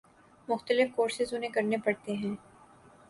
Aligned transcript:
مختلف 0.47 0.95
کورسز 0.95 1.33
انہیں 1.33 1.51
کرنے 1.51 1.77
پڑتے 1.77 2.13
ہیں۔ 2.13 2.35